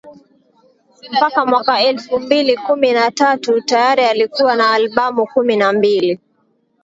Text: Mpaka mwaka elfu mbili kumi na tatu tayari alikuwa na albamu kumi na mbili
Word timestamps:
Mpaka 1.11 1.45
mwaka 1.45 1.81
elfu 1.81 2.19
mbili 2.19 2.57
kumi 2.57 2.91
na 2.93 3.11
tatu 3.11 3.61
tayari 3.61 4.03
alikuwa 4.05 4.55
na 4.55 4.71
albamu 4.71 5.27
kumi 5.27 5.55
na 5.57 5.73
mbili 5.73 6.19